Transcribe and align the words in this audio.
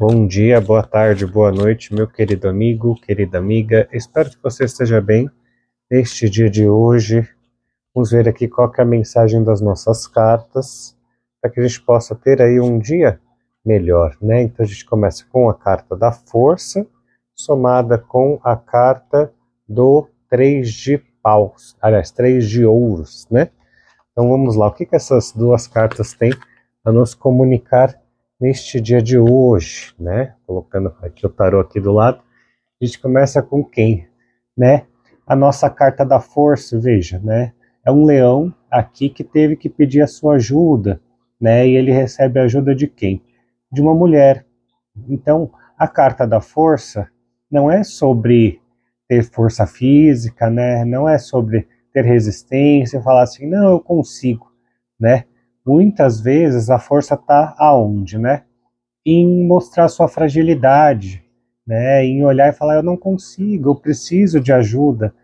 Bom 0.00 0.26
dia, 0.26 0.62
boa 0.62 0.82
tarde, 0.82 1.26
boa 1.26 1.52
noite, 1.52 1.94
meu 1.94 2.08
querido 2.08 2.48
amigo, 2.48 2.98
querida 3.02 3.36
amiga. 3.36 3.86
Espero 3.92 4.30
que 4.30 4.42
você 4.42 4.64
esteja 4.64 4.98
bem 4.98 5.28
neste 5.90 6.26
dia 6.30 6.48
de 6.48 6.66
hoje. 6.66 7.28
Vamos 7.94 8.10
ver 8.10 8.26
aqui 8.26 8.48
qual 8.48 8.72
é 8.78 8.80
a 8.80 8.84
mensagem 8.86 9.44
das 9.44 9.60
nossas 9.60 10.06
cartas, 10.06 10.96
para 11.38 11.50
que 11.50 11.60
a 11.60 11.62
gente 11.62 11.82
possa 11.82 12.14
ter 12.14 12.40
aí 12.40 12.58
um 12.58 12.78
dia 12.78 13.20
melhor, 13.62 14.16
né? 14.22 14.40
Então 14.40 14.64
a 14.64 14.66
gente 14.66 14.86
começa 14.86 15.22
com 15.30 15.50
a 15.50 15.54
carta 15.54 15.94
da 15.94 16.10
força, 16.10 16.86
somada 17.34 17.98
com 17.98 18.40
a 18.42 18.56
carta 18.56 19.30
do 19.68 20.08
três 20.30 20.72
de 20.72 20.96
paus, 21.22 21.76
aliás, 21.78 22.10
três 22.10 22.48
de 22.48 22.64
ouros, 22.64 23.28
né? 23.30 23.50
Então 24.12 24.30
vamos 24.30 24.56
lá, 24.56 24.68
o 24.68 24.72
que, 24.72 24.86
que 24.86 24.96
essas 24.96 25.30
duas 25.30 25.68
cartas 25.68 26.14
têm 26.14 26.32
a 26.86 26.90
nos 26.90 27.14
comunicar 27.14 28.00
neste 28.40 28.80
dia 28.80 29.02
de 29.02 29.18
hoje, 29.18 29.94
né? 29.98 30.34
Colocando 30.46 30.94
aqui 31.02 31.26
o 31.26 31.28
tarô 31.28 31.60
aqui 31.60 31.78
do 31.78 31.92
lado, 31.92 32.22
a 32.80 32.84
gente 32.84 32.98
começa 32.98 33.42
com 33.42 33.62
quem, 33.62 34.08
né? 34.56 34.86
A 35.26 35.36
nossa 35.36 35.68
carta 35.68 36.04
da 36.04 36.18
força, 36.18 36.78
veja, 36.78 37.20
né? 37.22 37.52
É 37.84 37.92
um 37.92 38.04
leão 38.04 38.52
aqui 38.70 39.08
que 39.10 39.22
teve 39.22 39.56
que 39.56 39.68
pedir 39.68 40.00
a 40.00 40.06
sua 40.06 40.36
ajuda, 40.36 41.00
né? 41.40 41.68
E 41.68 41.76
ele 41.76 41.92
recebe 41.92 42.40
a 42.40 42.44
ajuda 42.44 42.74
de 42.74 42.86
quem? 42.86 43.22
De 43.70 43.82
uma 43.82 43.94
mulher. 43.94 44.46
Então, 45.08 45.52
a 45.78 45.86
carta 45.86 46.26
da 46.26 46.40
força 46.40 47.08
não 47.50 47.70
é 47.70 47.84
sobre 47.84 48.60
ter 49.08 49.22
força 49.24 49.66
física, 49.66 50.48
né? 50.48 50.84
Não 50.84 51.08
é 51.08 51.18
sobre 51.18 51.68
ter 51.92 52.04
resistência, 52.04 53.02
falar 53.02 53.22
assim, 53.22 53.46
não, 53.46 53.70
eu 53.70 53.80
consigo, 53.80 54.50
né? 54.98 55.24
Muitas 55.66 56.20
vezes 56.20 56.70
a 56.70 56.78
força 56.78 57.14
está 57.14 57.54
aonde, 57.58 58.18
né? 58.18 58.44
Em 59.04 59.46
mostrar 59.46 59.88
sua 59.88 60.08
fragilidade, 60.08 61.24
né? 61.66 62.04
Em 62.04 62.24
olhar 62.24 62.48
e 62.48 62.52
falar, 62.56 62.76
eu 62.76 62.82
não 62.82 62.96
consigo, 62.96 63.70
eu 63.70 63.74
preciso 63.74 64.40
de 64.40 64.52
ajuda. 64.52 65.14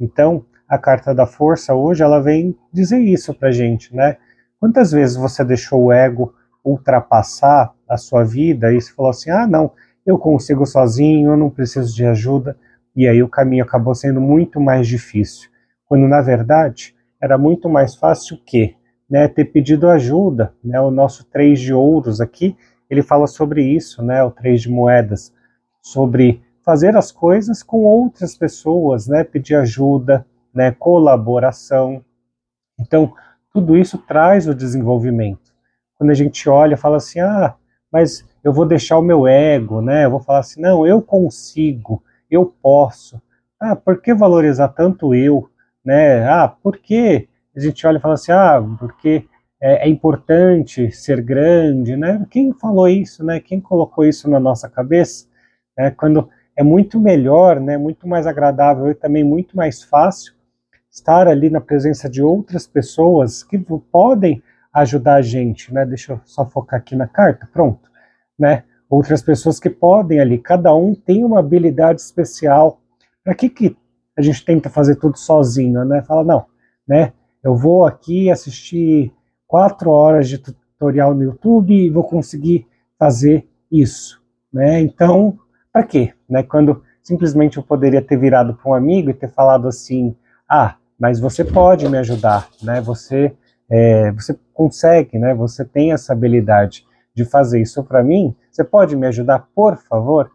Então, 0.00 0.44
a 0.68 0.78
carta 0.78 1.14
da 1.14 1.26
força 1.26 1.74
hoje, 1.74 2.02
ela 2.02 2.20
vem 2.20 2.56
dizer 2.72 2.98
isso 2.98 3.34
pra 3.34 3.50
gente, 3.50 3.94
né? 3.94 4.16
Quantas 4.58 4.92
vezes 4.92 5.16
você 5.16 5.44
deixou 5.44 5.84
o 5.84 5.92
ego 5.92 6.34
ultrapassar 6.64 7.72
a 7.88 7.96
sua 7.96 8.24
vida 8.24 8.72
e 8.72 8.80
você 8.80 8.92
falou 8.92 9.10
assim, 9.10 9.30
ah, 9.30 9.46
não, 9.46 9.72
eu 10.04 10.18
consigo 10.18 10.66
sozinho, 10.66 11.30
eu 11.30 11.36
não 11.36 11.50
preciso 11.50 11.94
de 11.94 12.04
ajuda, 12.04 12.56
e 12.94 13.06
aí 13.06 13.22
o 13.22 13.28
caminho 13.28 13.64
acabou 13.64 13.94
sendo 13.94 14.20
muito 14.20 14.60
mais 14.60 14.86
difícil 14.88 15.50
quando 15.86 16.06
na 16.06 16.20
verdade 16.20 16.94
era 17.20 17.38
muito 17.38 17.68
mais 17.68 17.94
fácil 17.94 18.38
que 18.44 18.76
né, 19.08 19.28
ter 19.28 19.46
pedido 19.46 19.88
ajuda. 19.88 20.52
Né, 20.62 20.80
o 20.80 20.90
nosso 20.90 21.24
três 21.24 21.60
de 21.60 21.72
ouros 21.72 22.20
aqui, 22.20 22.56
ele 22.88 23.02
fala 23.02 23.26
sobre 23.26 23.62
isso, 23.62 24.02
né, 24.02 24.22
o 24.22 24.30
três 24.30 24.62
de 24.62 24.70
moedas, 24.70 25.32
sobre 25.82 26.42
fazer 26.64 26.96
as 26.96 27.12
coisas 27.12 27.62
com 27.62 27.84
outras 27.84 28.36
pessoas, 28.36 29.06
né, 29.06 29.24
pedir 29.24 29.54
ajuda, 29.56 30.26
né, 30.52 30.72
colaboração. 30.72 32.04
Então, 32.78 33.12
tudo 33.52 33.76
isso 33.76 33.98
traz 33.98 34.46
o 34.48 34.54
desenvolvimento. 34.54 35.54
Quando 35.96 36.10
a 36.10 36.14
gente 36.14 36.48
olha, 36.48 36.76
fala 36.76 36.98
assim, 36.98 37.20
ah, 37.20 37.54
mas 37.90 38.24
eu 38.44 38.52
vou 38.52 38.66
deixar 38.66 38.98
o 38.98 39.02
meu 39.02 39.26
ego, 39.26 39.80
né? 39.80 40.04
Eu 40.04 40.10
vou 40.10 40.20
falar 40.20 40.40
assim, 40.40 40.60
não, 40.60 40.86
eu 40.86 41.00
consigo, 41.00 42.02
eu 42.30 42.52
posso. 42.62 43.20
Ah, 43.58 43.74
por 43.74 44.02
que 44.02 44.12
valorizar 44.12 44.68
tanto 44.68 45.14
eu? 45.14 45.48
né? 45.86 46.28
Ah, 46.28 46.48
por 46.48 46.78
que 46.78 47.28
a 47.56 47.60
gente 47.60 47.86
olha 47.86 47.98
e 47.98 48.00
fala 48.00 48.14
assim, 48.14 48.32
ah, 48.32 48.62
porque 48.78 49.26
é, 49.60 49.86
é, 49.86 49.88
importante 49.88 50.90
ser 50.92 51.22
grande, 51.22 51.96
né? 51.96 52.24
Quem 52.30 52.52
falou 52.52 52.88
isso, 52.88 53.24
né? 53.24 53.40
Quem 53.40 53.60
colocou 53.60 54.04
isso 54.04 54.28
na 54.28 54.38
nossa 54.38 54.68
cabeça? 54.68 55.26
É, 55.78 55.90
quando 55.90 56.28
é 56.54 56.62
muito 56.62 57.00
melhor, 57.00 57.58
né? 57.60 57.78
Muito 57.78 58.06
mais 58.06 58.26
agradável 58.26 58.90
e 58.90 58.94
também 58.94 59.24
muito 59.24 59.56
mais 59.56 59.82
fácil 59.82 60.34
estar 60.90 61.28
ali 61.28 61.50
na 61.50 61.60
presença 61.60 62.08
de 62.08 62.22
outras 62.22 62.66
pessoas 62.66 63.42
que 63.42 63.58
podem 63.58 64.42
ajudar 64.72 65.16
a 65.16 65.22
gente, 65.22 65.72
né? 65.72 65.86
Deixa 65.86 66.12
eu 66.12 66.20
só 66.24 66.44
focar 66.44 66.78
aqui 66.80 66.94
na 66.94 67.06
carta, 67.06 67.48
pronto, 67.50 67.90
né? 68.38 68.64
Outras 68.88 69.22
pessoas 69.22 69.58
que 69.58 69.70
podem 69.70 70.20
ali, 70.20 70.38
cada 70.38 70.74
um 70.74 70.94
tem 70.94 71.24
uma 71.24 71.40
habilidade 71.40 72.00
especial. 72.00 72.80
Para 73.24 73.34
que 73.34 73.48
que 73.48 73.76
a 74.16 74.22
gente 74.22 74.44
tenta 74.44 74.70
fazer 74.70 74.96
tudo 74.96 75.18
sozinho, 75.18 75.84
né? 75.84 76.02
Fala, 76.02 76.22
não, 76.22 76.46
né? 76.86 77.12
Eu 77.46 77.54
vou 77.54 77.86
aqui 77.86 78.28
assistir 78.28 79.12
quatro 79.46 79.88
horas 79.88 80.28
de 80.28 80.36
tutorial 80.36 81.14
no 81.14 81.22
YouTube 81.22 81.72
e 81.72 81.88
vou 81.88 82.02
conseguir 82.02 82.66
fazer 82.98 83.48
isso, 83.70 84.20
né? 84.52 84.80
Então, 84.80 85.38
para 85.72 85.84
quê? 85.84 86.12
Né? 86.28 86.42
Quando 86.42 86.82
simplesmente 87.00 87.56
eu 87.56 87.62
poderia 87.62 88.02
ter 88.02 88.16
virado 88.16 88.52
para 88.54 88.68
um 88.68 88.74
amigo 88.74 89.10
e 89.10 89.14
ter 89.14 89.28
falado 89.28 89.68
assim, 89.68 90.16
ah, 90.50 90.74
mas 90.98 91.20
você 91.20 91.44
pode 91.44 91.88
me 91.88 91.96
ajudar, 91.98 92.48
né? 92.60 92.80
Você, 92.80 93.32
é, 93.70 94.10
você 94.10 94.36
consegue, 94.52 95.16
né? 95.16 95.32
Você 95.32 95.64
tem 95.64 95.92
essa 95.92 96.12
habilidade 96.12 96.84
de 97.14 97.24
fazer 97.24 97.60
isso 97.60 97.84
para 97.84 98.02
mim. 98.02 98.34
Você 98.50 98.64
pode 98.64 98.96
me 98.96 99.06
ajudar, 99.06 99.46
por 99.54 99.76
favor? 99.76 100.32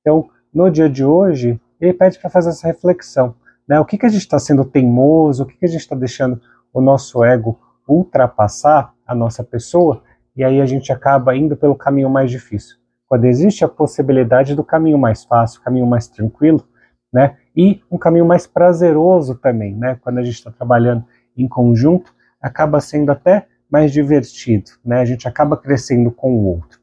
Então, 0.00 0.28
no 0.54 0.70
dia 0.70 0.88
de 0.88 1.04
hoje, 1.04 1.60
ele 1.80 1.92
pede 1.92 2.20
para 2.20 2.30
fazer 2.30 2.50
essa 2.50 2.68
reflexão. 2.68 3.34
Né? 3.66 3.80
O 3.80 3.84
que, 3.84 3.98
que 3.98 4.06
a 4.06 4.08
gente 4.08 4.22
está 4.22 4.38
sendo 4.38 4.64
teimoso, 4.64 5.42
o 5.42 5.46
que, 5.46 5.56
que 5.56 5.64
a 5.64 5.68
gente 5.68 5.80
está 5.80 5.96
deixando 5.96 6.40
o 6.72 6.80
nosso 6.80 7.24
ego 7.24 7.58
ultrapassar 7.86 8.94
a 9.06 9.14
nossa 9.14 9.44
pessoa, 9.44 10.02
e 10.34 10.42
aí 10.42 10.60
a 10.60 10.66
gente 10.66 10.92
acaba 10.92 11.36
indo 11.36 11.56
pelo 11.56 11.74
caminho 11.74 12.08
mais 12.08 12.30
difícil. 12.30 12.76
Quando 13.06 13.26
existe 13.26 13.64
a 13.64 13.68
possibilidade 13.68 14.54
do 14.54 14.64
caminho 14.64 14.98
mais 14.98 15.24
fácil, 15.24 15.60
caminho 15.60 15.86
mais 15.86 16.08
tranquilo, 16.08 16.66
né? 17.12 17.36
E 17.54 17.82
um 17.90 17.98
caminho 17.98 18.24
mais 18.24 18.46
prazeroso 18.46 19.34
também, 19.34 19.74
né? 19.76 19.98
Quando 20.00 20.18
a 20.18 20.22
gente 20.22 20.36
está 20.36 20.50
trabalhando 20.50 21.04
em 21.36 21.46
conjunto, 21.46 22.14
acaba 22.40 22.80
sendo 22.80 23.12
até 23.12 23.46
mais 23.70 23.92
divertido, 23.92 24.70
né? 24.82 25.00
A 25.00 25.04
gente 25.04 25.28
acaba 25.28 25.56
crescendo 25.56 26.10
com 26.10 26.34
o 26.34 26.46
outro. 26.46 26.80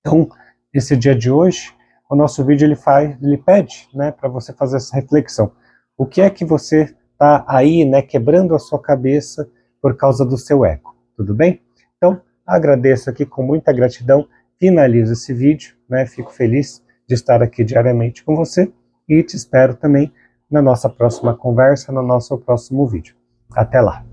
Então, 0.00 0.28
esse 0.72 0.96
dia 0.96 1.16
de 1.16 1.30
hoje, 1.30 1.74
o 2.08 2.14
nosso 2.14 2.44
vídeo 2.44 2.64
ele 2.64 2.76
faz, 2.76 3.20
ele 3.22 3.36
pede, 3.36 3.88
né, 3.94 4.10
para 4.10 4.28
você 4.28 4.52
fazer 4.52 4.76
essa 4.76 4.94
reflexão. 4.96 5.52
O 5.96 6.06
que 6.06 6.20
é 6.20 6.30
que 6.30 6.44
você 6.44 6.94
está 7.20 7.44
aí, 7.46 7.84
né, 7.84 8.00
quebrando 8.00 8.54
a 8.54 8.58
sua 8.58 8.80
cabeça 8.80 9.46
por 9.82 9.94
causa 9.94 10.24
do 10.24 10.38
seu 10.38 10.64
ego? 10.64 10.96
Tudo 11.14 11.34
bem? 11.34 11.60
Então, 11.98 12.18
agradeço 12.46 13.10
aqui 13.10 13.26
com 13.26 13.42
muita 13.42 13.74
gratidão, 13.74 14.26
finalizo 14.58 15.12
esse 15.12 15.34
vídeo, 15.34 15.76
né, 15.86 16.06
fico 16.06 16.32
feliz 16.32 16.82
de 17.06 17.14
estar 17.14 17.42
aqui 17.42 17.62
diariamente 17.62 18.24
com 18.24 18.34
você 18.34 18.72
e 19.06 19.22
te 19.22 19.36
espero 19.36 19.74
também 19.74 20.10
na 20.50 20.62
nossa 20.62 20.88
próxima 20.88 21.36
conversa, 21.36 21.92
no 21.92 22.02
nosso 22.02 22.38
próximo 22.38 22.86
vídeo. 22.86 23.14
Até 23.54 23.82
lá! 23.82 24.09